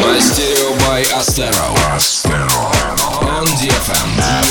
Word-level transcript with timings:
Мастерио 0.00 0.72
by 0.78 1.02
Astero. 1.14 1.74
On 3.20 3.46
DFM. 3.58 4.45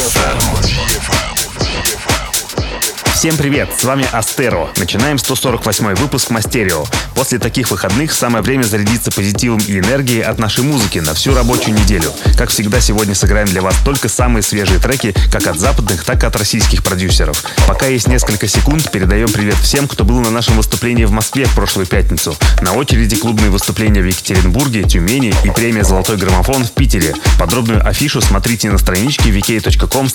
Всем 3.26 3.38
привет, 3.38 3.70
с 3.76 3.82
вами 3.82 4.06
Астеро. 4.12 4.68
Начинаем 4.76 5.18
148 5.18 5.96
выпуск 5.96 6.30
Мастерио. 6.30 6.84
После 7.16 7.40
таких 7.40 7.72
выходных 7.72 8.12
самое 8.12 8.40
время 8.40 8.62
зарядиться 8.62 9.10
позитивом 9.10 9.58
и 9.66 9.80
энергией 9.80 10.20
от 10.20 10.38
нашей 10.38 10.62
музыки 10.62 11.00
на 11.00 11.12
всю 11.12 11.34
рабочую 11.34 11.74
неделю. 11.74 12.12
Как 12.38 12.50
всегда, 12.50 12.78
сегодня 12.78 13.16
сыграем 13.16 13.48
для 13.48 13.62
вас 13.62 13.74
только 13.84 14.08
самые 14.08 14.44
свежие 14.44 14.78
треки, 14.78 15.12
как 15.32 15.48
от 15.48 15.58
западных, 15.58 16.04
так 16.04 16.22
и 16.22 16.26
от 16.26 16.36
российских 16.36 16.84
продюсеров. 16.84 17.42
Пока 17.66 17.86
есть 17.86 18.06
несколько 18.06 18.46
секунд, 18.46 18.92
передаем 18.92 19.28
привет 19.32 19.56
всем, 19.56 19.88
кто 19.88 20.04
был 20.04 20.20
на 20.20 20.30
нашем 20.30 20.56
выступлении 20.56 21.04
в 21.04 21.10
Москве 21.10 21.46
в 21.46 21.54
прошлую 21.56 21.88
пятницу. 21.88 22.36
На 22.60 22.74
очереди 22.74 23.16
клубные 23.16 23.50
выступления 23.50 24.02
в 24.02 24.06
Екатеринбурге, 24.06 24.84
Тюмени 24.84 25.34
и 25.42 25.50
премия 25.50 25.82
«Золотой 25.82 26.16
граммофон» 26.16 26.64
в 26.64 26.70
Питере. 26.70 27.12
Подробную 27.40 27.84
афишу 27.84 28.20
смотрите 28.20 28.70
на 28.70 28.78
страничке 28.78 29.30
vk.com. 29.30 30.08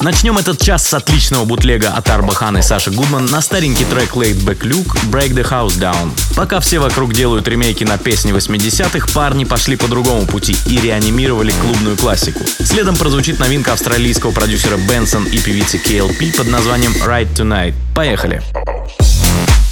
Начнем 0.00 0.38
этот 0.38 0.60
час 0.60 0.88
с 0.88 0.92
отличного 0.92 1.44
бутлега 1.44 1.90
от 1.90 2.15
Арбахан 2.16 2.56
и 2.56 2.62
Саши 2.62 2.90
Гудман 2.90 3.26
на 3.26 3.42
старенький 3.42 3.84
трек 3.84 4.14
Laid 4.14 4.36
Back 4.36 4.60
Luke 4.60 4.98
Break 5.10 5.34
the 5.34 5.46
House 5.46 5.78
Down. 5.78 6.10
Пока 6.34 6.60
все 6.60 6.78
вокруг 6.78 7.12
делают 7.12 7.46
ремейки 7.46 7.84
на 7.84 7.98
песни 7.98 8.32
80-х, 8.32 9.08
парни 9.12 9.44
пошли 9.44 9.76
по 9.76 9.86
другому 9.86 10.24
пути 10.24 10.56
и 10.64 10.80
реанимировали 10.80 11.52
клубную 11.52 11.98
классику. 11.98 12.40
Следом 12.64 12.96
прозвучит 12.96 13.38
новинка 13.38 13.74
австралийского 13.74 14.30
продюсера 14.30 14.78
Бенсон 14.78 15.24
и 15.24 15.38
певицы 15.38 15.76
KLP 15.76 16.34
под 16.34 16.48
названием 16.48 16.92
Right 16.92 17.30
Tonight. 17.34 17.74
Поехали! 17.94 18.42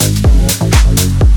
будущий 0.04 1.33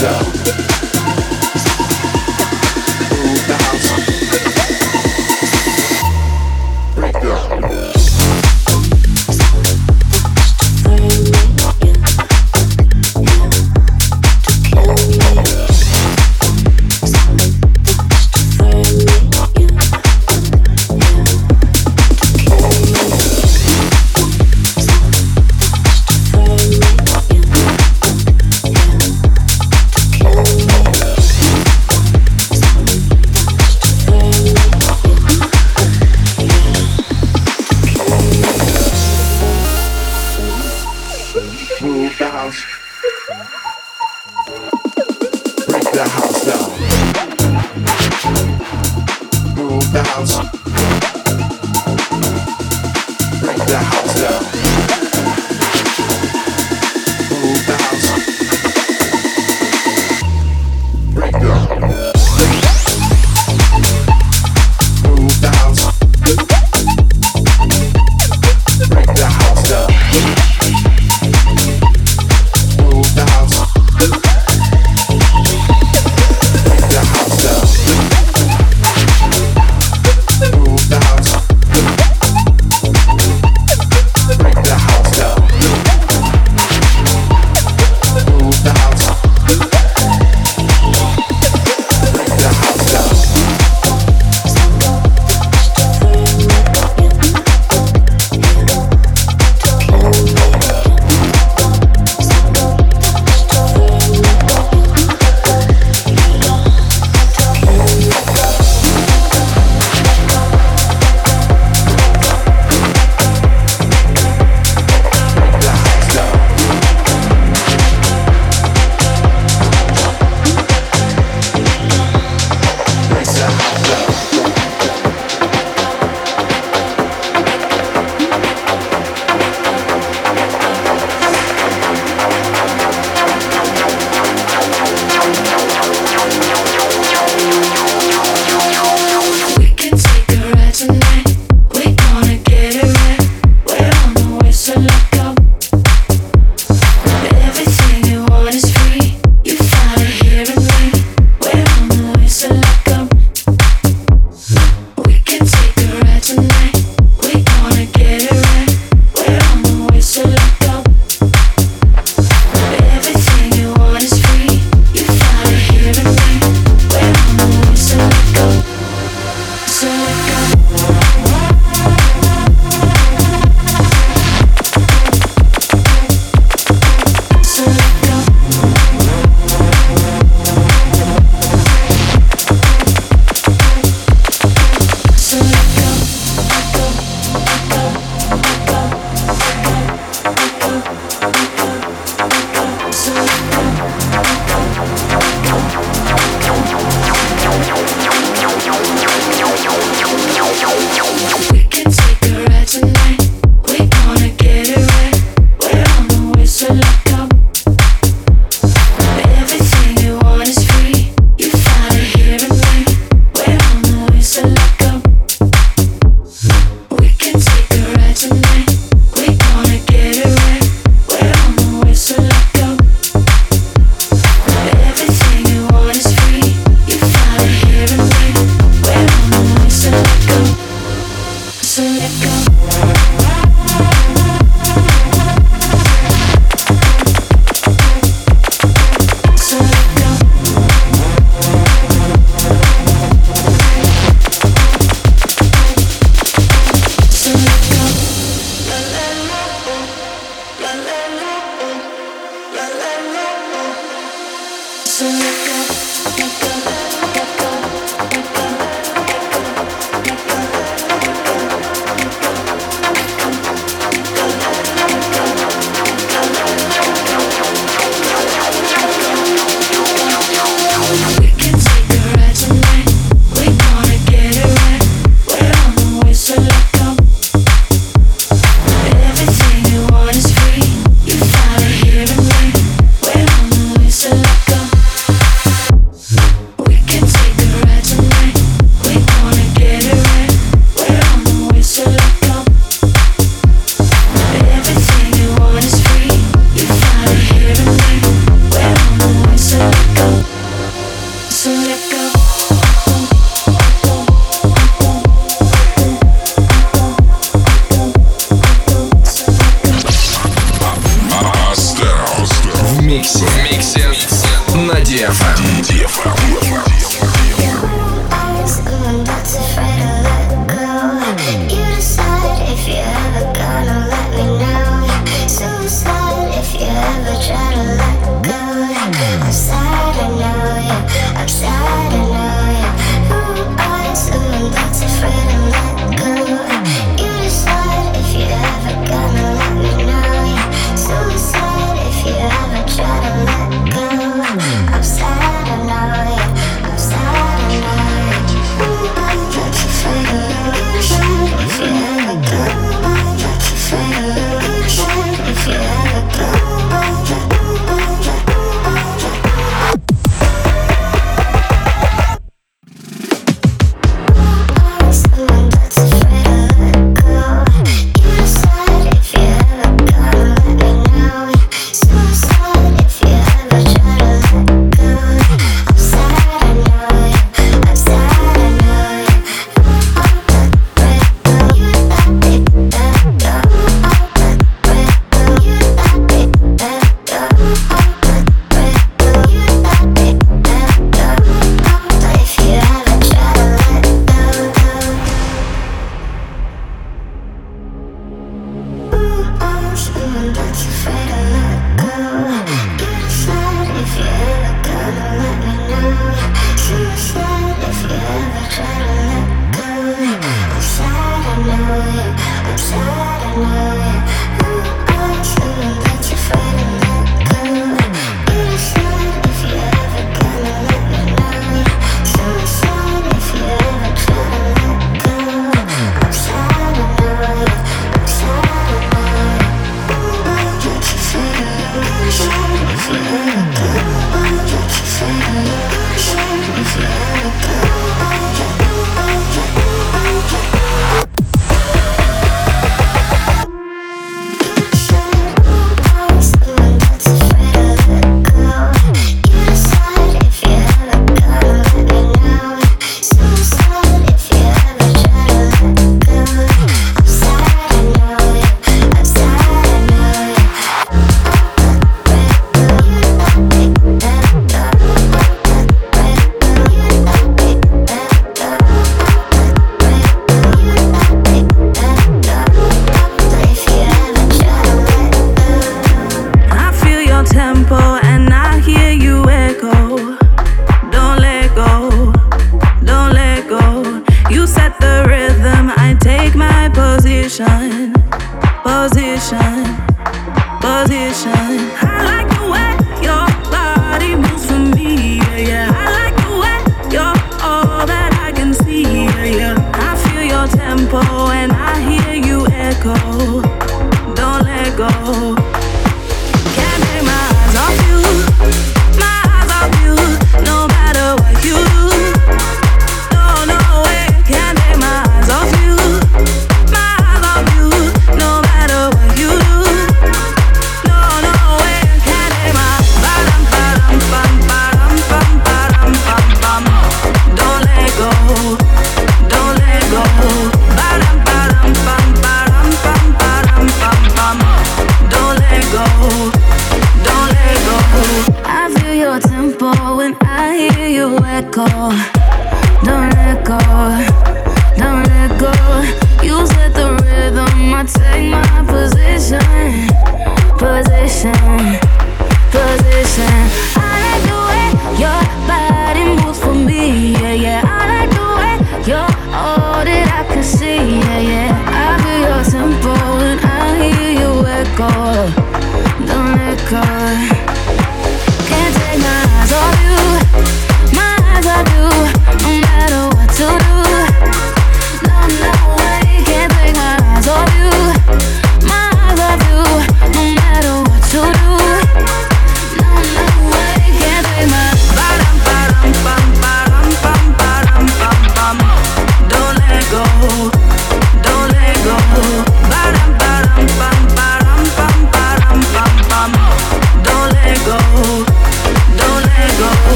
down. 0.00 0.77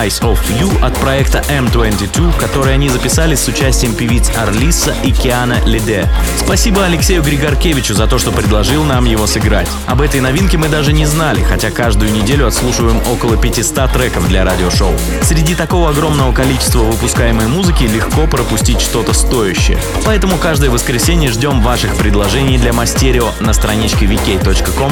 Eyes 0.00 0.18
of 0.20 0.38
oh, 0.40 0.58
You 0.58 0.69
от 0.82 0.94
проекта 0.94 1.42
M22, 1.48 2.38
который 2.38 2.74
они 2.74 2.88
записали 2.88 3.34
с 3.34 3.46
участием 3.48 3.94
певиц 3.94 4.30
Арлиса 4.36 4.94
и 5.02 5.12
Киана 5.12 5.56
Лиде. 5.64 6.08
Спасибо 6.38 6.84
Алексею 6.84 7.22
Григоркевичу 7.22 7.94
за 7.94 8.06
то, 8.06 8.18
что 8.18 8.32
предложил 8.32 8.84
нам 8.84 9.04
его 9.04 9.26
сыграть. 9.26 9.68
Об 9.86 10.00
этой 10.00 10.20
новинке 10.20 10.58
мы 10.58 10.68
даже 10.68 10.92
не 10.92 11.06
знали, 11.06 11.42
хотя 11.42 11.70
каждую 11.70 12.12
неделю 12.12 12.46
отслушиваем 12.46 13.00
около 13.12 13.36
500 13.36 13.92
треков 13.92 14.28
для 14.28 14.44
радиошоу. 14.44 14.92
Среди 15.22 15.54
такого 15.54 15.90
огромного 15.90 16.32
количества 16.32 16.80
выпускаемой 16.80 17.46
музыки 17.46 17.84
легко 17.84 18.26
пропустить 18.26 18.80
что-то 18.80 19.12
стоящее. 19.12 19.78
Поэтому 20.04 20.38
каждое 20.38 20.70
воскресенье 20.70 21.30
ждем 21.30 21.60
ваших 21.62 21.94
предложений 21.96 22.58
для 22.58 22.72
Мастерио 22.72 23.30
на 23.40 23.52
страничке 23.52 24.06
vk.com. 24.06 24.90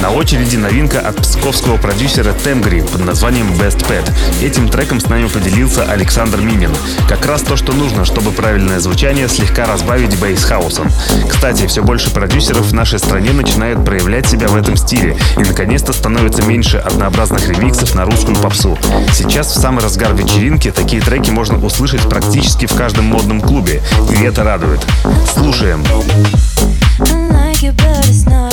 На 0.00 0.10
очереди 0.10 0.56
новинка 0.56 1.00
от 1.00 1.16
псковского 1.16 1.76
продюсера 1.76 2.32
Темгри 2.32 2.82
под 2.82 3.04
названием 3.04 3.48
Best 3.52 3.86
Pet. 3.88 4.10
Этим 4.56 4.70
треком 4.70 5.00
с 5.00 5.08
нами 5.10 5.28
поделился 5.28 5.84
Александр 5.84 6.40
Минин. 6.40 6.70
Как 7.06 7.26
раз 7.26 7.42
то, 7.42 7.56
что 7.56 7.74
нужно, 7.74 8.06
чтобы 8.06 8.30
правильное 8.30 8.80
звучание 8.80 9.28
слегка 9.28 9.66
разбавить 9.66 10.18
бейс-хаусом. 10.18 10.88
Кстати, 11.28 11.66
все 11.66 11.82
больше 11.82 12.10
продюсеров 12.10 12.64
в 12.64 12.72
нашей 12.72 12.98
стране 12.98 13.32
начинают 13.32 13.84
проявлять 13.84 14.26
себя 14.26 14.48
в 14.48 14.56
этом 14.56 14.78
стиле 14.78 15.14
и 15.36 15.40
наконец-то 15.40 15.92
становится 15.92 16.40
меньше 16.40 16.78
однообразных 16.78 17.46
ремиксов 17.50 17.94
на 17.94 18.06
русскую 18.06 18.34
попсу. 18.38 18.78
Сейчас 19.12 19.48
в 19.48 19.60
самый 19.60 19.84
разгар 19.84 20.14
вечеринки 20.14 20.70
такие 20.70 21.02
треки 21.02 21.30
можно 21.30 21.62
услышать 21.62 22.08
практически 22.08 22.64
в 22.64 22.74
каждом 22.74 23.04
модном 23.04 23.42
клубе, 23.42 23.82
и 24.10 24.24
это 24.24 24.42
радует. 24.42 24.80
Слушаем. 25.34 25.84
to 27.60 27.72
do. 27.72 27.86
Cause 28.06 28.45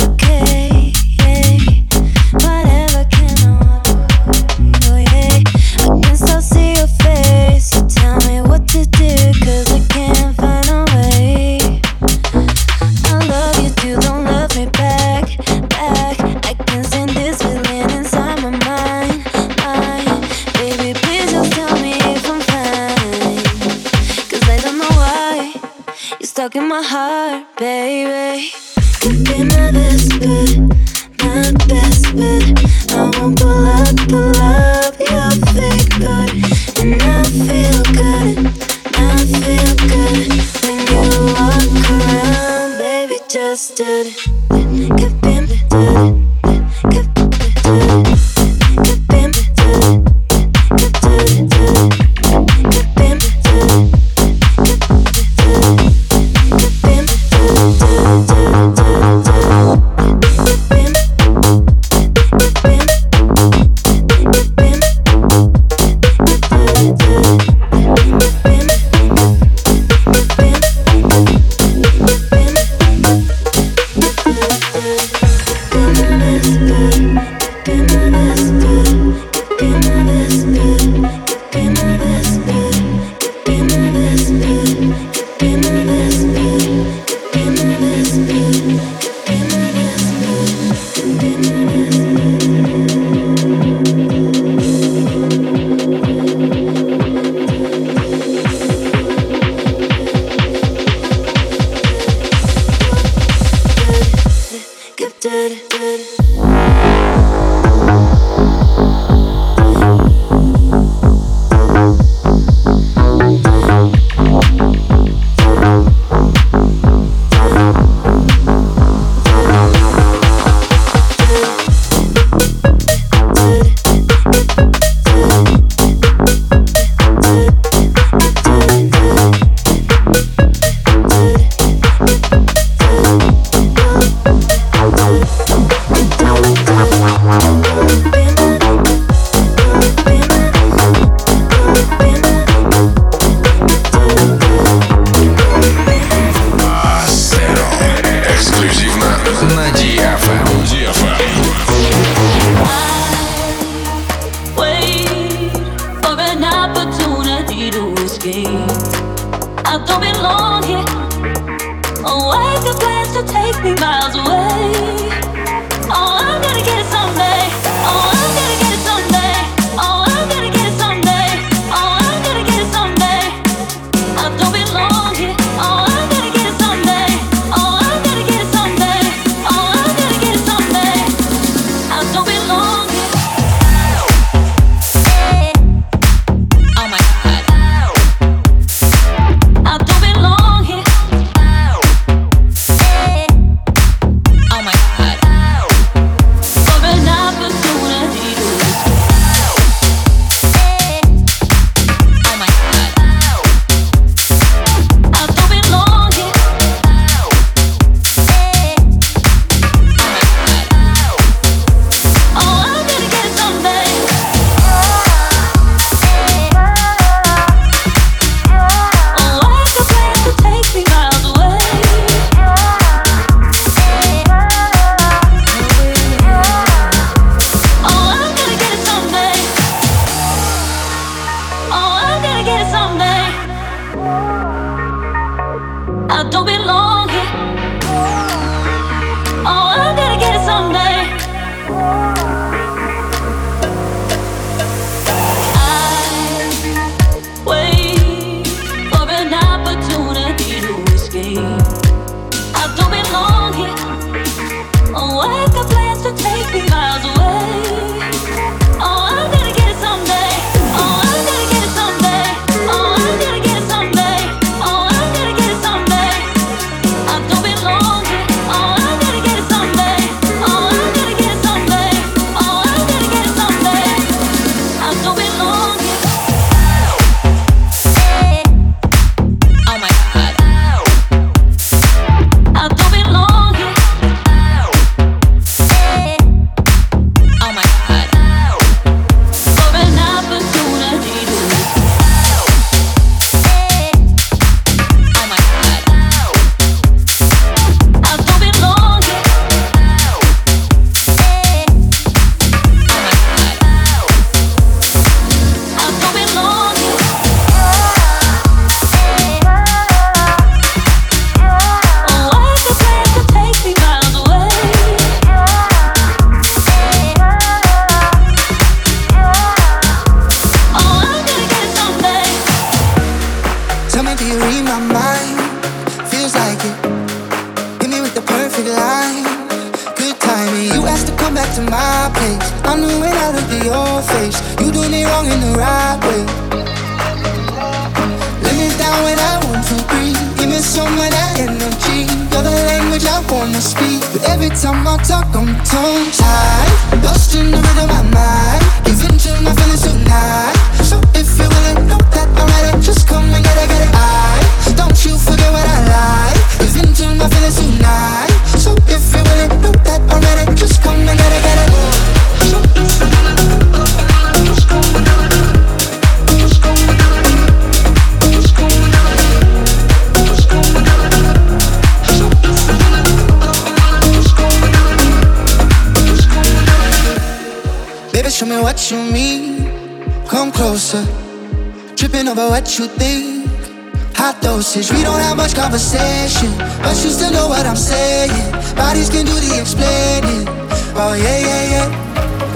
bodies 388.93 389.09
can 389.09 389.25
do 389.25 389.33
the 389.33 389.57
explaining. 389.57 390.45
Oh 390.93 391.17
yeah, 391.17 391.39
yeah, 391.49 391.73
yeah. 391.73 391.87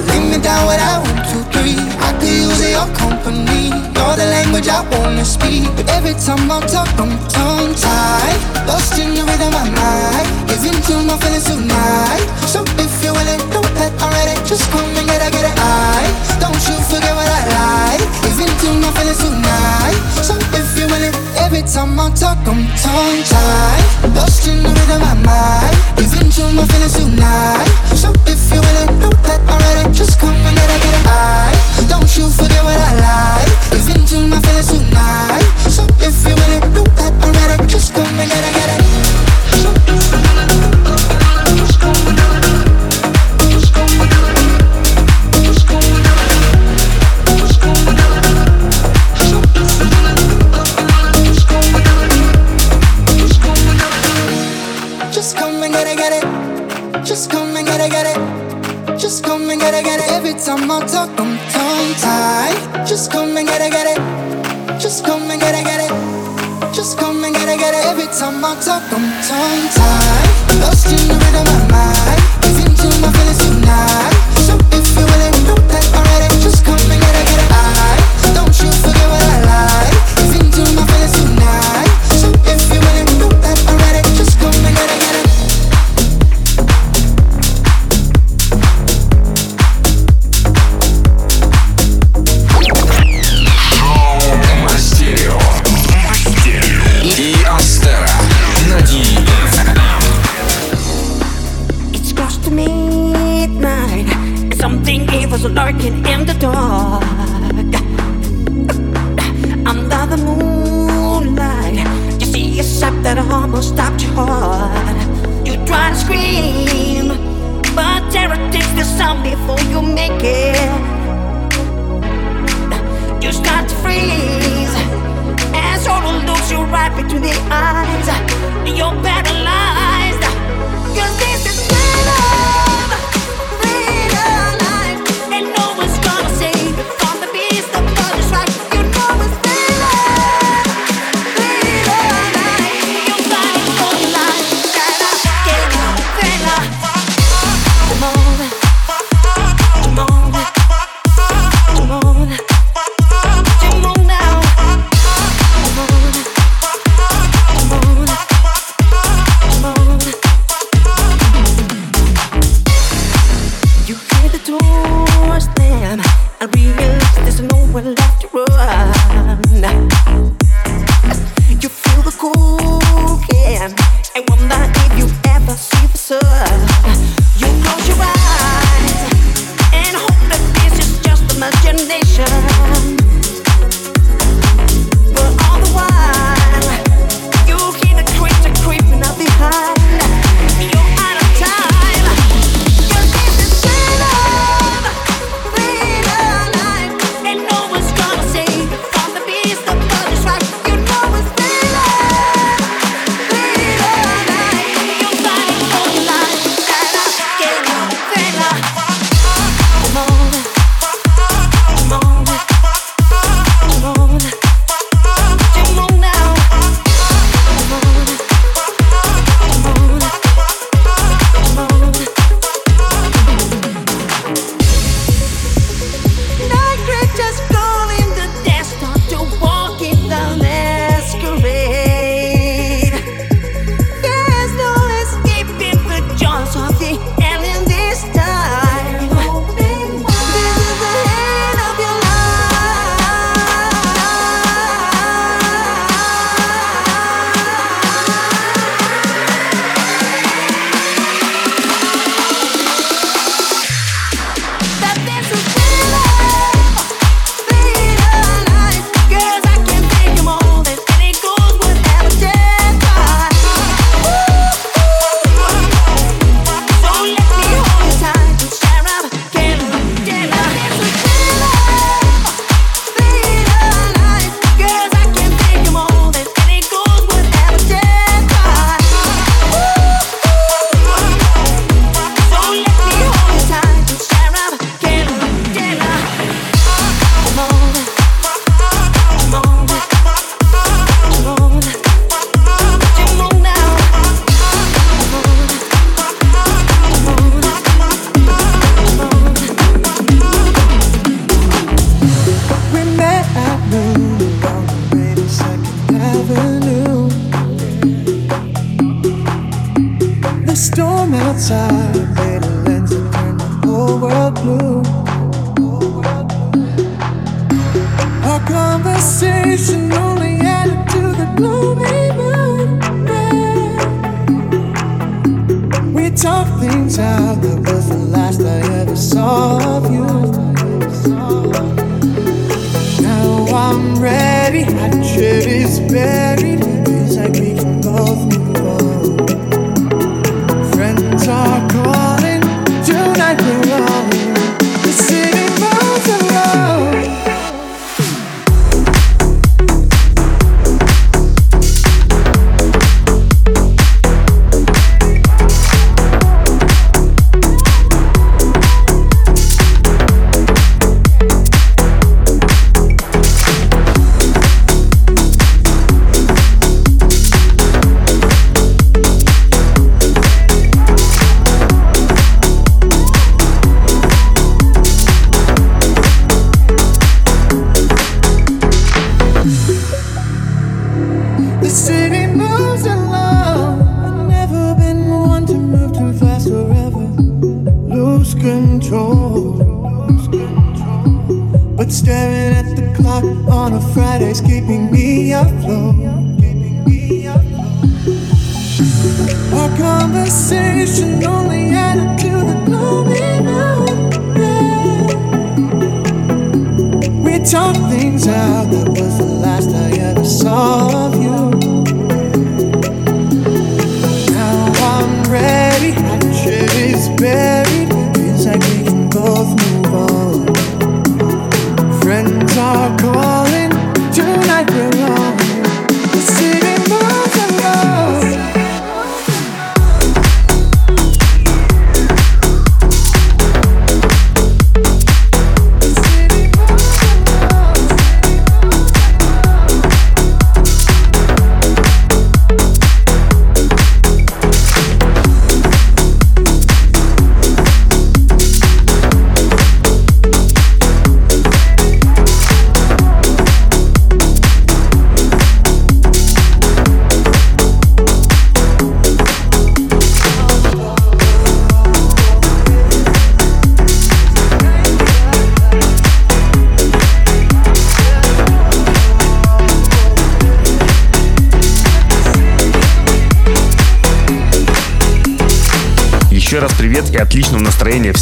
Lay 0.06 0.22
me 0.22 0.38
down 0.38 0.70
without 0.70 1.02
one, 1.02 1.22
two, 1.26 1.42
three. 1.50 1.82
I 1.98 2.14
could 2.22 2.30
use 2.30 2.62
your 2.62 2.86
company. 2.94 3.74
You're 3.74 4.18
the 4.22 4.30
language 4.30 4.70
I 4.70 4.86
wanna 4.94 5.26
speak. 5.26 5.66
But 5.74 5.90
every 5.90 6.14
time 6.14 6.46
I 6.52 6.62
talk, 6.70 6.94
I'm 7.02 7.18
tongue 7.34 7.74
tied. 7.74 8.38
Lost 8.70 9.02
in 9.02 9.18
the 9.18 9.26
rhythm 9.26 9.50
of 9.50 9.66
my 9.66 9.82
mind. 9.82 10.28
Giving 10.46 10.78
to 10.78 10.94
my 11.10 11.18
feelings 11.18 11.50
tonight. 11.50 12.28
So 12.46 12.62
if 12.78 12.94
you're 13.02 13.18
willing, 13.18 13.42
do 13.50 13.62
that 13.82 13.98
already. 13.98 14.38
Just 14.46 14.70
come 14.70 14.86
and 14.94 15.08
get 15.10 15.26
it, 15.26 15.34
get 15.34 15.50
it. 15.50 15.58
I 15.58 16.06
don't 16.38 16.62
you 16.70 16.78
forget 16.86 17.18
what 17.18 17.26
I 17.26 17.42
like. 17.58 18.06
Giving 18.22 18.54
to 18.62 18.70
my 18.78 18.94
feelings 18.94 19.22
tonight. 19.26 20.00
So 20.22 20.38
if 20.54 20.70
you're 20.78 20.86
willing. 20.86 21.17
Every 21.48 21.62
time 21.62 21.98
I 21.98 22.10
talk, 22.12 22.40
I'm 22.46 22.60
tongue 22.76 23.24
tied. 23.24 24.14
Lost 24.14 24.50
in 24.50 24.64
the 24.64 24.68
rhythm 24.68 25.02
of 25.02 25.16
my 25.24 25.32
mind. 25.32 25.78
You've 25.98 26.12
been 26.12 26.30
to 26.30 26.44
my 26.52 26.68
feelings 26.68 26.94
tonight. 27.00 27.96
So 27.96 28.12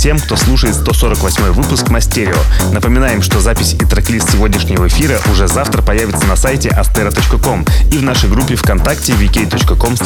всем, 0.05 0.19
кто 0.19 0.35
слушает 0.35 0.75
148 0.75 1.49
выпуск 1.53 1.89
Мастерио. 1.89 2.37
Напоминаем, 2.71 3.23
что 3.23 3.39
запись 3.39 3.73
и 3.73 3.85
трек-лист 3.85 4.33
сегодняшнего 4.33 4.87
эфира 4.87 5.19
уже 5.31 5.47
завтра 5.47 5.81
появится 5.81 6.27
на 6.27 6.35
сайте 6.35 6.69
astera.com 6.69 7.65
и 7.91 7.97
в 7.97 8.03
нашей 8.03 8.29
группе 8.29 8.55
ВКонтакте 8.55 9.13
vk.com. 9.13 9.97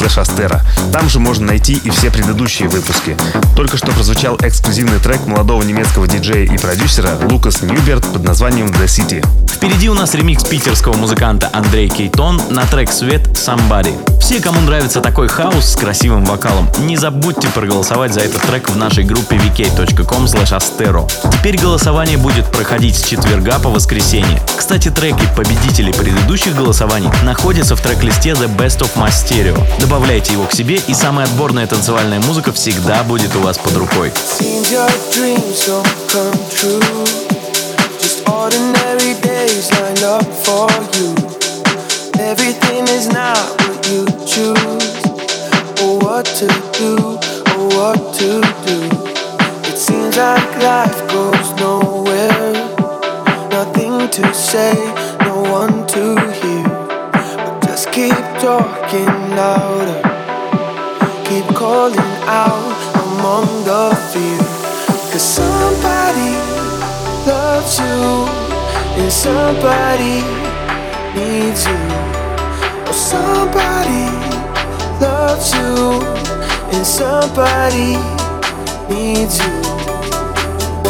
Там 0.90 1.10
же 1.10 1.20
можно 1.20 1.48
найти 1.48 1.74
и 1.74 1.90
все 1.90 2.10
предыдущие 2.10 2.70
выпуски. 2.70 3.14
Только 3.54 3.76
что 3.76 3.88
прозвучал 3.88 4.38
эксклюзивный 4.40 5.00
трек 5.00 5.26
молодого 5.26 5.62
немецкого 5.62 6.08
диджея 6.08 6.50
и 6.50 6.56
продюсера 6.56 7.18
Лукас 7.30 7.60
Ньюберт 7.60 8.10
под 8.10 8.24
названием 8.24 8.68
The 8.68 8.86
City. 8.86 9.22
Впереди 9.52 9.90
у 9.90 9.94
нас 9.94 10.14
ремикс 10.14 10.44
питерского 10.44 10.96
музыканта 10.96 11.50
Андрей 11.52 11.90
Кейтон 11.90 12.40
на 12.48 12.64
трек 12.64 12.90
«Свет 12.90 13.28
Somebody». 13.34 13.94
Все, 14.18 14.40
кому 14.40 14.60
нравится 14.60 15.02
такой 15.02 15.28
хаос 15.28 15.72
с 15.72 15.76
красивым 15.76 16.24
вокалом, 16.24 16.70
не 16.78 16.96
забудьте 16.96 17.48
проголосовать 17.48 18.14
за 18.14 18.20
этот 18.20 18.40
трек 18.42 18.70
в 18.70 18.76
нашей 18.76 19.04
группе 19.04 19.36
vk.com 19.36 19.89
astero. 20.52 21.08
Теперь 21.32 21.58
голосование 21.58 22.16
будет 22.16 22.46
проходить 22.50 22.96
с 22.96 23.02
четверга 23.04 23.58
по 23.58 23.70
воскресенье. 23.70 24.40
Кстати, 24.56 24.90
треки 24.90 25.28
победителей 25.36 25.92
предыдущих 25.92 26.54
голосований 26.54 27.10
находятся 27.24 27.76
в 27.76 27.80
трек-листе 27.80 28.30
The 28.30 28.54
Best 28.56 28.80
of 28.80 28.90
My. 28.96 29.10
Добавляйте 29.80 30.32
его 30.34 30.44
к 30.44 30.52
себе, 30.52 30.76
и 30.76 30.94
самая 30.94 31.26
отборная 31.26 31.66
танцевальная 31.66 32.20
музыка 32.20 32.52
всегда 32.52 33.02
будет 33.02 33.34
у 33.36 33.40
вас 33.40 33.58
под 33.58 33.76
рукой. 33.76 34.12
Everything 42.20 42.86
is 42.86 43.08
not 43.08 43.38
what 43.60 43.88
you 43.88 44.04
choose. 44.26 45.00
Or 45.82 45.98
what 45.98 46.26
to 46.26 46.46
do, 46.78 47.18
or 47.56 47.68
what 47.74 48.14
to 48.18 48.42
do. 48.66 48.99
Seems 50.10 50.22
like 50.22 50.56
life 50.60 51.08
goes 51.08 51.52
nowhere. 51.60 52.52
Nothing 53.50 54.10
to 54.10 54.34
say, 54.34 54.74
no 55.20 55.40
one 55.42 55.86
to 55.86 56.18
hear. 56.40 56.68
But 57.12 57.62
just 57.62 57.92
keep 57.92 58.18
talking 58.42 59.06
louder. 59.38 60.02
Keep 61.26 61.54
calling 61.54 62.14
out 62.26 62.74
among 63.04 63.46
the 63.62 63.94
fear. 64.10 64.38
Cause 65.12 65.22
somebody 65.22 66.32
loves 67.24 67.78
you, 67.78 68.26
and 69.00 69.12
somebody 69.12 70.24
needs 71.14 71.66
you. 71.66 71.82
Or 72.88 72.94
somebody 72.94 74.06
loves 75.00 75.54
you, 75.54 76.02
and 76.74 76.84
somebody 76.84 77.94
needs 78.92 79.38
you. 79.38 79.79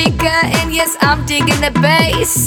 speaker, 0.00 0.40
and 0.56 0.72
yes, 0.72 0.96
I'm 1.00 1.24
digging 1.26 1.60
the 1.60 1.70
bass. 1.80 2.46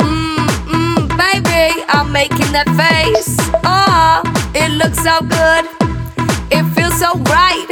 Mmm, 0.00 0.46
mmm, 0.68 1.08
baby, 1.20 1.84
I'm 1.88 2.10
making 2.12 2.50
that 2.52 2.68
face. 2.80 3.36
Oh, 3.64 4.22
it 4.54 4.70
looks 4.80 5.00
so 5.04 5.20
good, 5.20 5.64
it 6.50 6.64
feels 6.74 6.96
so 6.98 7.12
right. 7.28 7.68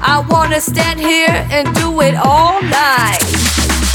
I 0.00 0.24
wanna 0.30 0.60
stand 0.60 0.98
here 1.00 1.46
and 1.50 1.74
do 1.74 2.00
it 2.00 2.14
all 2.14 2.62
night. 2.62 3.20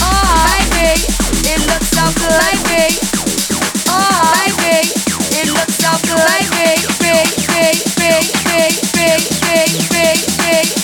Oh, 0.02 0.54
baby, 0.78 1.02
it 1.50 1.62
looks 1.70 1.90
so 1.90 2.06
good, 2.22 2.58
baby. 2.70 3.00
Oh, 3.90 4.38
baby, 4.62 4.94
it 5.40 5.48
looks 5.50 5.78
so 5.82 5.92
good, 6.06 6.46
baby, 6.54 6.86
baby, 7.02 7.82
baby, 7.98 8.30
baby, 8.46 8.78
baby, 8.94 9.82
baby, 9.90 10.26
baby. 10.38 10.79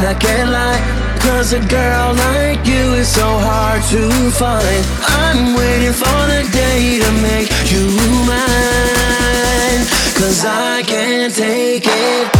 I 0.00 0.14
can't 0.14 0.50
lie 0.50 0.80
Cause 1.20 1.52
a 1.52 1.60
girl 1.60 2.14
like 2.14 2.64
you 2.66 2.94
is 2.94 3.08
so 3.08 3.26
hard 3.26 3.82
to 3.90 4.30
find. 4.30 4.86
I'm 5.02 5.56
waiting 5.56 5.92
for 5.92 6.20
the 6.32 6.48
day 6.52 7.00
to 7.02 7.10
make 7.20 7.50
you 7.70 7.84
mine 8.26 9.82
Cause 10.14 10.44
I 10.44 10.82
can't 10.86 11.34
take 11.34 11.86
it. 11.86 12.32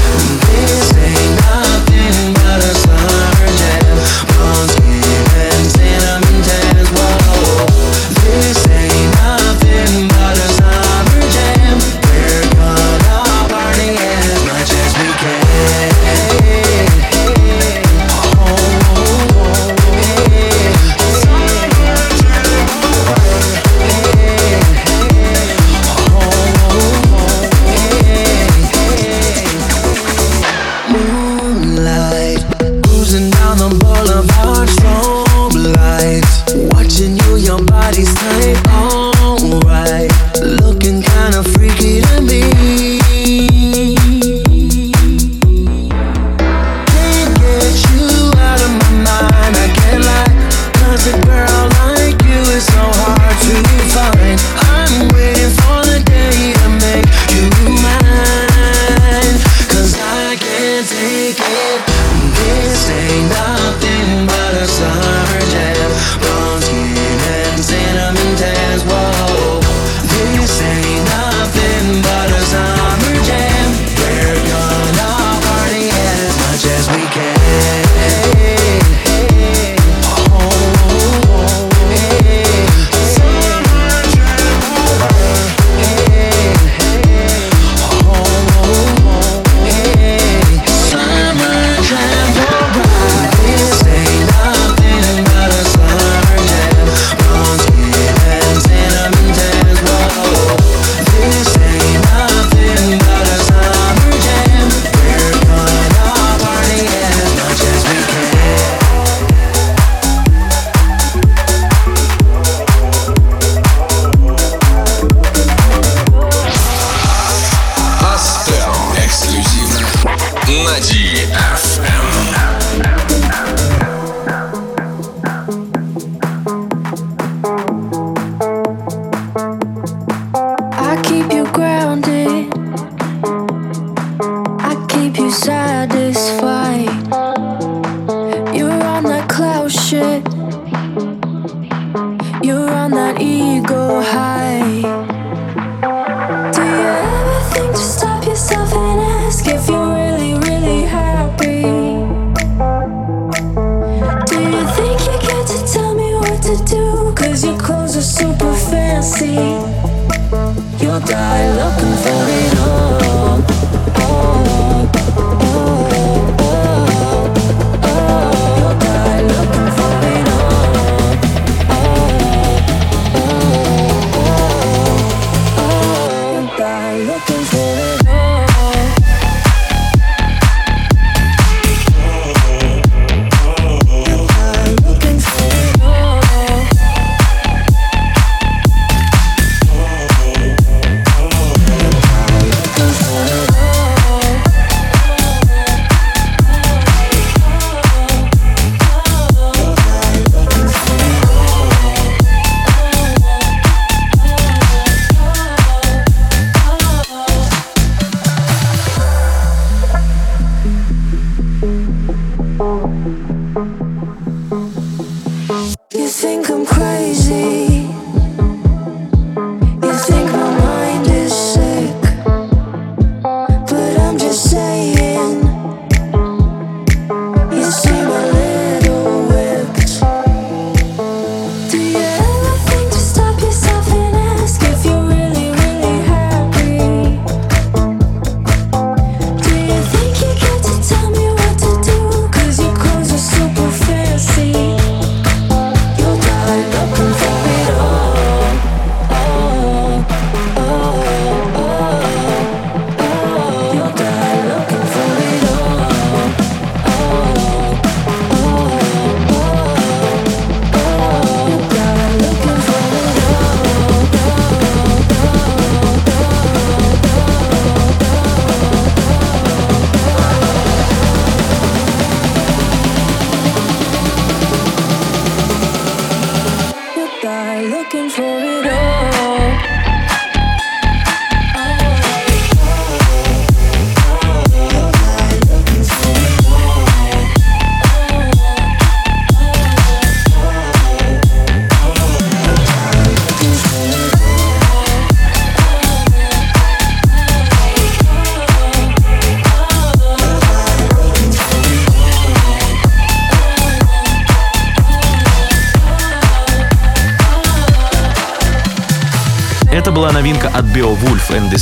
This 0.47 0.93
ain't 0.95 1.35
nothing 1.41 2.35
but 2.35 2.65
a 2.65 2.75
sign. 2.75 3.38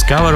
Discover 0.09 0.36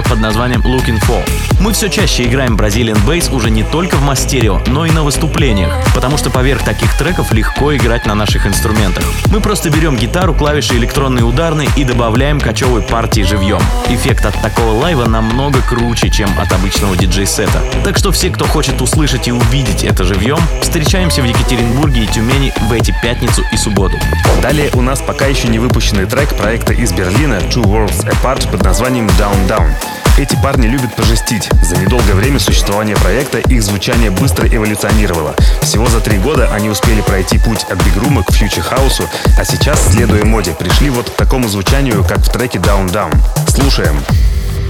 все 1.81 1.89
чаще 1.89 2.25
играем 2.25 2.57
Brazilian 2.57 3.03
Bass 3.07 3.35
уже 3.35 3.49
не 3.49 3.63
только 3.63 3.95
в 3.95 4.03
мастерио, 4.03 4.61
но 4.67 4.85
и 4.85 4.91
на 4.91 5.03
выступлениях, 5.03 5.73
потому 5.95 6.19
что 6.19 6.29
поверх 6.29 6.63
таких 6.63 6.95
треков 6.99 7.33
легко 7.33 7.75
играть 7.75 8.05
на 8.05 8.15
наших 8.15 8.47
инструментах. 8.47 9.03
Мы 9.33 9.41
просто 9.41 9.71
берем 9.71 9.97
гитару, 9.97 10.35
клавиши, 10.35 10.77
электронные 10.77 11.25
ударные 11.25 11.71
и 11.77 11.85
добавляем 11.85 12.39
кочевой 12.39 12.83
партии 12.83 13.23
живьем. 13.23 13.63
Эффект 13.89 14.27
от 14.27 14.39
такого 14.43 14.73
лайва 14.73 15.07
намного 15.07 15.63
круче, 15.63 16.11
чем 16.11 16.29
от 16.39 16.53
обычного 16.53 16.99
диджей-сета. 16.99 17.63
Так 17.83 17.97
что 17.97 18.13
все, 18.13 18.29
кто 18.29 18.45
хочет 18.45 18.83
услышать 18.83 19.29
и 19.29 19.33
увидеть 19.33 19.83
это 19.83 20.05
живьем, 20.05 20.41
встречаемся 20.61 21.23
в 21.23 21.25
Екатеринбурге 21.25 22.05
и 22.05 22.07
Тюмени 22.09 22.53
в 22.69 22.73
эти 22.75 22.95
пятницу 23.03 23.43
и 23.55 23.57
субботу. 23.57 23.97
Далее 24.43 24.69
у 24.75 24.83
нас 24.83 25.01
пока 25.01 25.25
еще 25.25 25.49
не 25.49 25.59
выпущенный 25.59 26.05
трек 26.05 26.37
проекта 26.37 26.75
из 26.75 26.93
Берлина 26.93 27.37
Two 27.37 27.65
Worlds 27.65 28.07
Apart 28.07 28.51
под 28.51 28.65
названием 28.65 29.07
Down 29.07 29.49
Down. 29.49 29.73
Эти 30.21 30.37
парни 30.43 30.67
любят 30.67 30.95
пожестить. 30.97 31.49
За 31.63 31.79
недолгое 31.79 32.15
время 32.15 32.39
существования 32.39 32.95
проекта 32.95 33.39
их 33.39 33.63
звучание 33.63 34.11
быстро 34.11 34.47
эволюционировало. 34.47 35.35
Всего 35.63 35.87
за 35.87 36.01
три 36.01 36.19
года 36.19 36.47
они 36.53 36.69
успели 36.69 37.01
пройти 37.01 37.39
путь 37.39 37.65
от 37.71 37.83
бигрума 37.83 38.23
к 38.23 38.31
фьючер-хаусу, 38.31 39.09
а 39.39 39.45
сейчас, 39.47 39.91
следуя 39.91 40.27
моде, 40.27 40.53
пришли 40.53 40.91
вот 40.91 41.09
к 41.09 41.15
такому 41.15 41.49
звучанию, 41.49 42.05
как 42.05 42.19
в 42.19 42.31
треке 42.31 42.59
Down 42.59 42.93
Down. 42.93 43.17
Слушаем. 43.49 43.97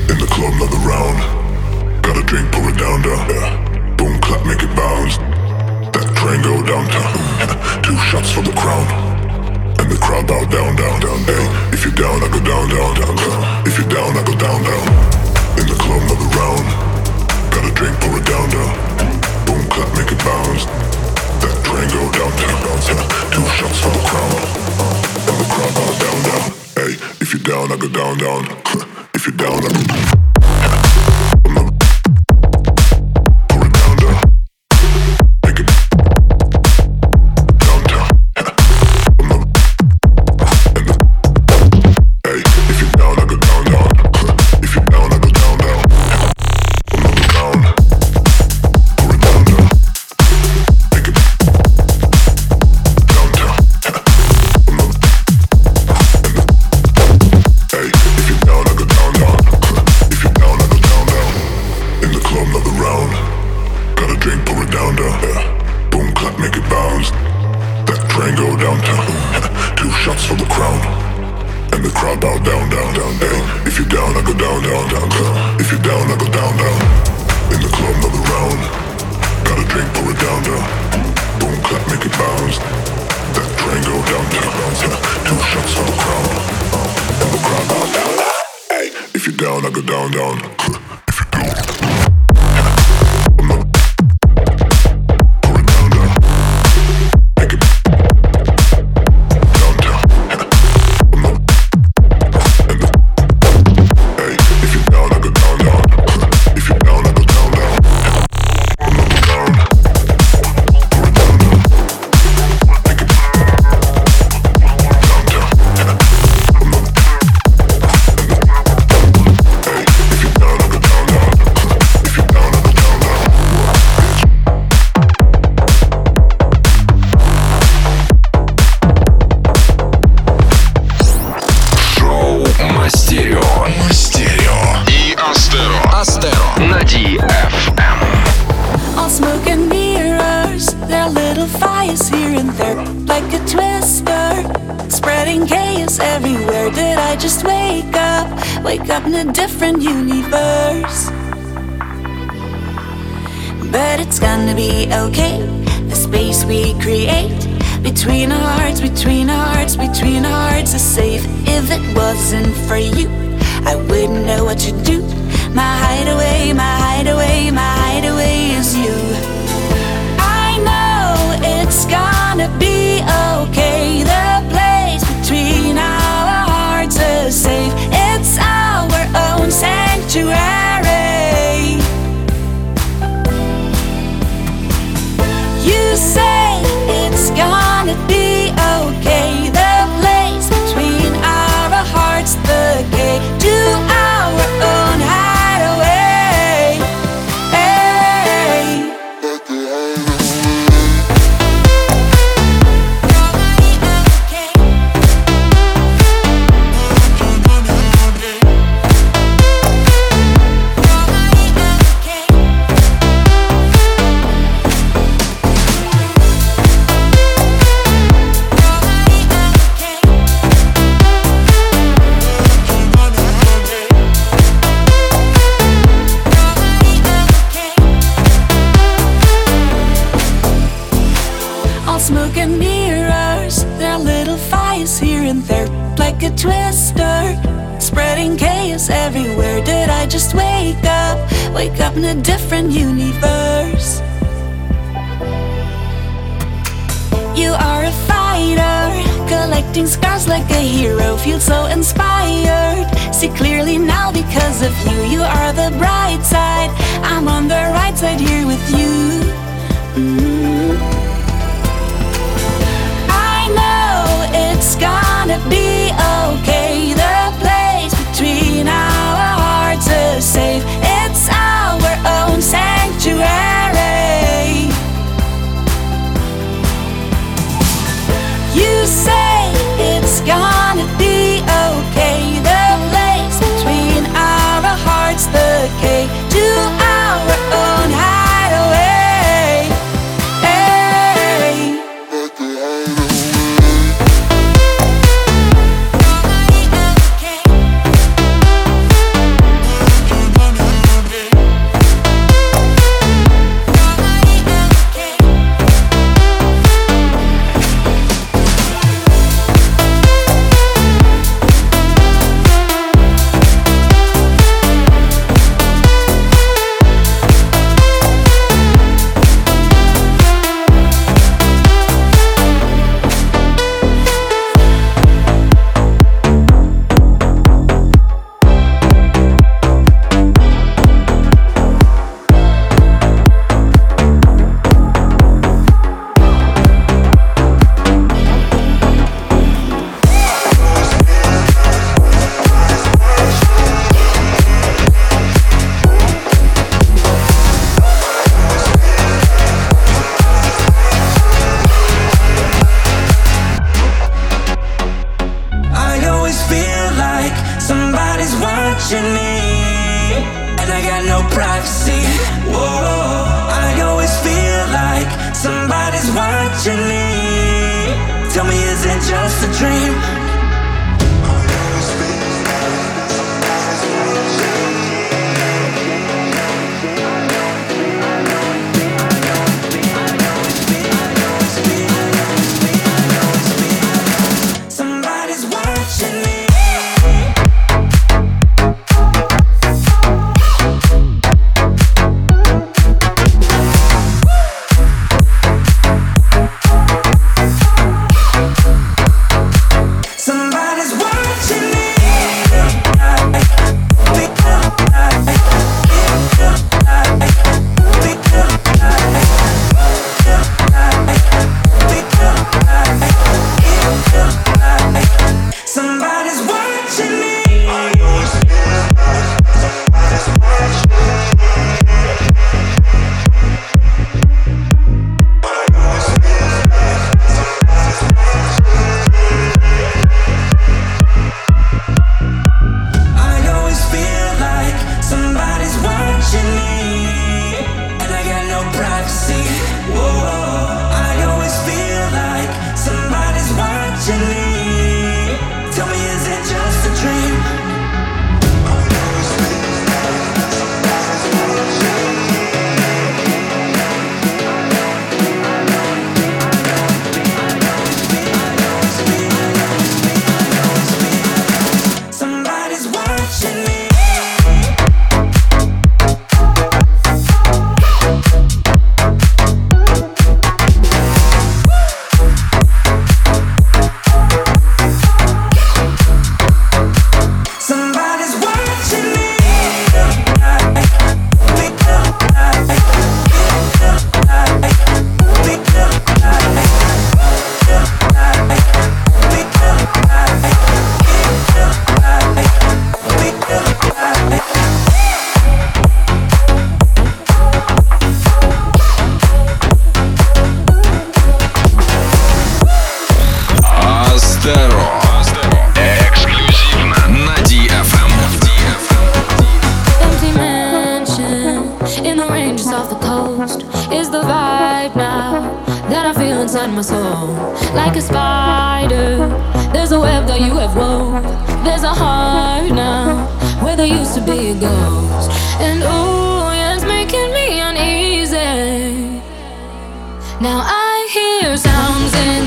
Down, 0.07 0.21
down. 8.63 8.87
And 9.81 9.91
the 9.91 9.97
crowd 9.97 10.29
bow 10.29 10.45
down, 10.45 10.77
down, 10.77 11.01
down. 11.01 11.19
Hey, 11.25 11.49
if 11.73 11.85
you're 11.85 11.93
down, 11.95 12.23
I 12.23 12.29
go 12.29 12.39
down, 12.39 12.69
down, 12.69 12.95
down, 12.95 13.17
down. 13.17 13.67
If 13.67 13.77
you're 13.79 13.89
down, 13.89 14.17
I 14.17 14.23
go 14.23 14.37
down, 14.37 14.63
down. 14.63 15.20
Another 15.91 16.29
round. 16.39 16.67
Got 17.51 17.65
a 17.67 17.73
drink, 17.75 17.99
pour 18.01 18.17
it 18.19 18.25
down, 18.25 18.49
down. 18.51 18.73
Boom, 19.45 19.63
clap, 19.69 19.91
make 19.99 20.13
it 20.13 20.23
bounce. 20.23 20.65
That 21.43 21.57
train 21.67 21.89
go 21.91 22.07
downtown. 22.15 22.61
Two 23.35 23.45
shots 23.59 23.81
for 23.83 23.91
the 23.91 24.03
crown. 24.07 24.39
And 25.27 25.37
the 25.41 25.47
crowd 25.51 25.73
bow 25.75 25.91
down, 25.99 26.19
down. 26.31 26.43
Hey, 26.79 26.93
if 27.21 27.35
you're 27.35 27.43
down, 27.43 27.73
I 27.73 27.77
go 27.77 27.89
down, 27.89 28.19
down. 28.19 28.47
If 29.15 29.27
you're 29.27 29.37
down, 29.37 29.59
I 29.59 29.69
go 29.69 30.21
Now 30.41 31.00
down, 90.11 90.39
down. 90.39 90.90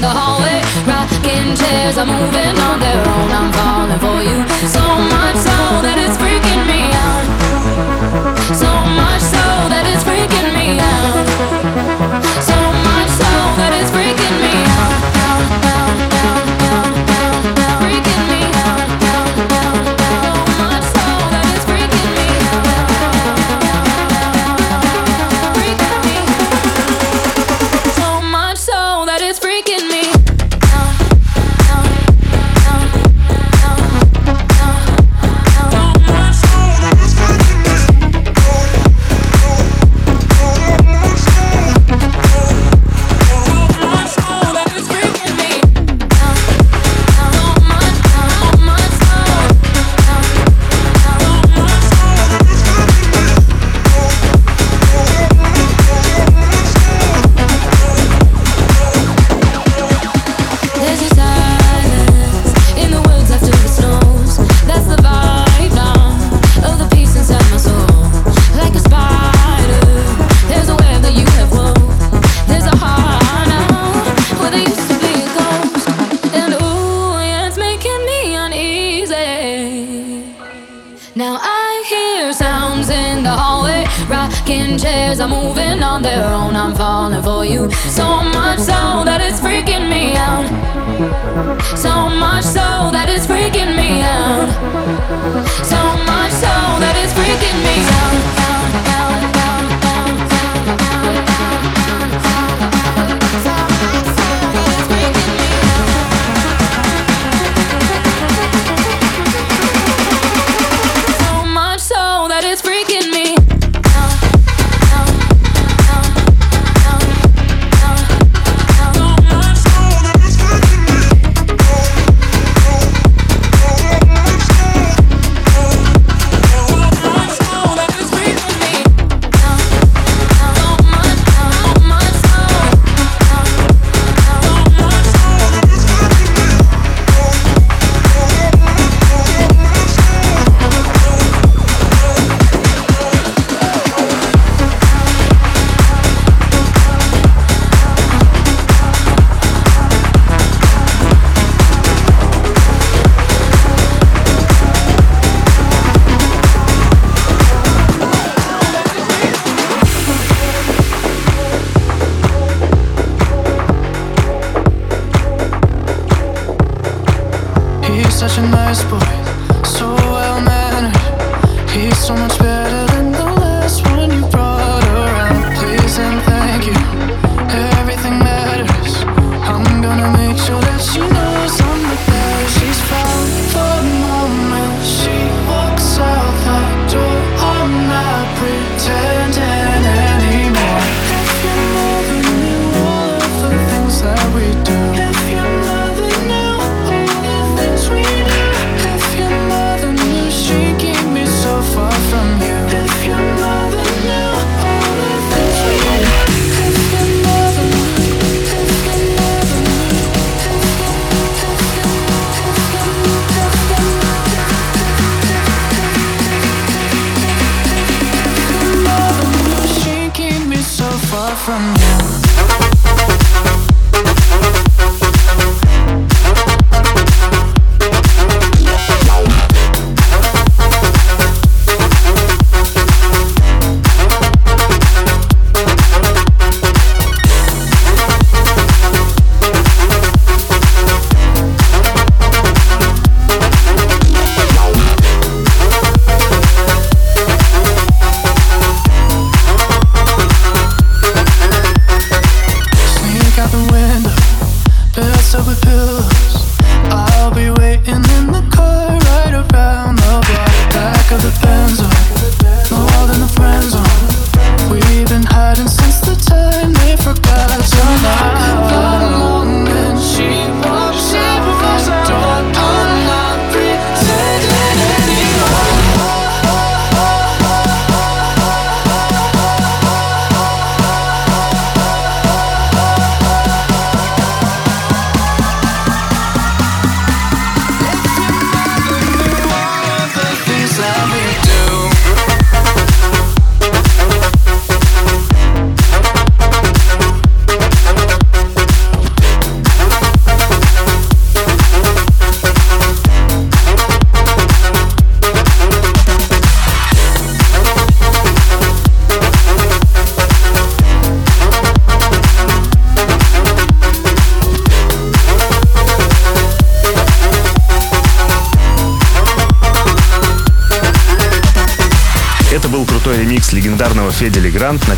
the 0.04 0.10
hallway. 0.10 0.60
Rocking 0.86 1.56
chairs 1.56 1.98
are 1.98 2.06
moving 2.06 2.56
on 2.68 2.78
their 2.80 3.00
own. 3.14 3.30
I'm 3.40 3.50
falling 3.56 4.00
for 4.06 4.20
you 4.28 4.38
so 4.68 4.86
much 5.16 5.38
so 5.48 5.58
that 5.86 5.98
it's 5.98 6.18
free. 6.20 6.33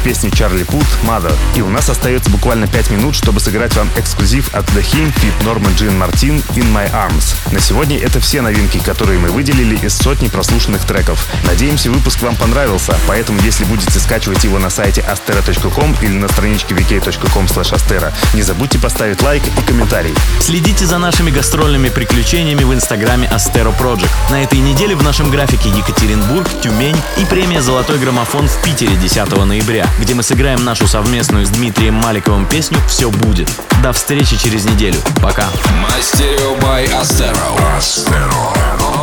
Песню 0.06 0.30
Чарли 0.30 0.62
Пут 0.62 0.86
«Mother». 1.02 1.36
И 1.56 1.62
у 1.62 1.70
нас 1.70 1.90
остается 1.90 2.30
буквально 2.30 2.68
5 2.68 2.92
минут, 2.92 3.16
чтобы 3.16 3.40
сыграть 3.40 3.76
вам 3.76 3.90
эксклюзив 3.98 4.54
от 4.54 4.64
The 4.70 4.82
Him 4.82 5.12
Fit 5.16 5.44
Норман 5.44 5.74
Джин 5.74 5.98
Мартин 5.98 6.44
«In 6.54 6.72
My 6.72 6.92
Arms». 6.94 7.34
На 7.52 7.60
сегодня 7.60 7.98
это 7.98 8.20
все 8.20 8.42
новинки, 8.42 8.78
которые 8.78 9.18
мы 9.18 9.30
выделили 9.30 9.76
из 9.84 9.98
сотни 9.98 10.28
прослушанных 10.28 10.86
треков. 10.86 11.26
Надеемся, 11.46 11.90
выпуск 11.90 12.22
вам 12.22 12.36
понравился, 12.36 12.96
поэтому 13.08 13.42
если 13.42 13.64
будете 13.64 14.00
скачивать 14.00 14.44
его 14.44 14.60
на 14.60 14.70
сайте 14.70 15.02
astera.com 15.02 15.96
или 16.04 16.14
на 16.14 16.28
страничке 16.28 16.76
vk.com 16.76 17.46
astera, 17.46 18.14
не 18.36 18.44
забудьте 18.44 18.78
поставить 18.78 19.24
лайк 19.24 19.42
и 19.48 19.62
комментарий. 19.64 20.14
Следите 20.40 20.86
за 20.86 21.00
нашими 21.00 21.32
гастрольными 21.32 21.90
приключениями 21.90 22.64
в 22.64 22.72
инстаграме 22.72 23.28
Astero 23.34 23.76
Project. 23.76 24.12
На 24.30 24.44
этой 24.44 24.60
неделе 24.60 24.96
в 24.96 25.02
нашем 25.02 25.32
графике 25.32 25.70
Екатеринбург, 25.70 26.48
Тюмень 26.62 27.02
и 27.18 27.26
премия 27.26 27.64
«Золотой 27.64 27.98
граммофон» 27.98 28.48
в 28.48 28.62
Питере 28.62 28.96
10 28.98 29.46
ноября, 29.46 29.90
где 30.00 30.14
мы 30.14 30.24
сыграем 30.24 30.64
нашу 30.64 30.88
совместную 30.88 31.46
с 31.46 31.50
Дмитрием 31.50 31.96
Маликовым 31.96 32.46
песню 32.46 32.78
«Все 32.88 33.10
будет». 33.10 33.50
До 33.82 33.94
встречи 33.94 34.38
через 34.38 34.66
неделю. 34.66 34.98
Пока. 35.22 35.48
Мастерио 35.82 36.56
by 36.58 36.86
Astero. 37.02 37.58
Astero. 37.78 38.54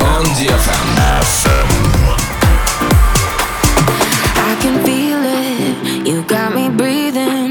On 0.03 0.25
DFM. 0.37 0.87
FM. 1.21 1.69
I 4.37 4.57
can 4.63 4.85
feel 4.85 5.23
it. 5.25 6.07
You 6.07 6.23
got 6.27 6.55
me 6.55 6.69
breathing 6.69 7.42